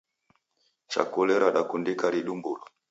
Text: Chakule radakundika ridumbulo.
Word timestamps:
Chakule 0.91 1.35
radakundika 1.43 2.05
ridumbulo. 2.13 2.63